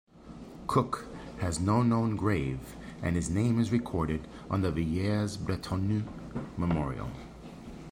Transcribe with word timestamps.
Cooke 0.65 1.05
has 1.41 1.59
no 1.59 1.83
known 1.83 2.15
grave 2.15 2.75
and 3.03 3.15
his 3.15 3.29
name 3.29 3.59
is 3.59 3.71
recorded 3.71 4.27
on 4.49 4.61
the 4.61 4.71
Villers-Bretonneux 4.71 6.07
Memorial. 6.57 7.11